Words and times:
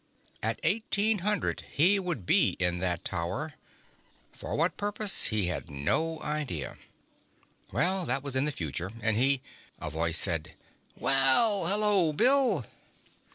At 0.41 0.59
eighteen 0.63 1.19
hundred 1.19 1.63
he 1.73 1.99
would 1.99 2.25
be 2.25 2.55
in 2.57 2.79
that 2.79 3.05
tower 3.05 3.53
for 4.31 4.55
what 4.55 4.75
purpose, 4.75 5.27
he 5.27 5.45
had 5.45 5.69
no 5.69 6.19
idea. 6.23 6.79
Well, 7.71 8.07
that 8.07 8.23
was 8.23 8.35
in 8.35 8.45
the 8.45 8.51
future, 8.51 8.89
and 9.03 9.15
he... 9.15 9.41
A 9.79 9.91
voice 9.91 10.17
said: 10.17 10.55
"Well! 10.97 11.67
Hello, 11.67 12.13
Bill!" 12.13 12.65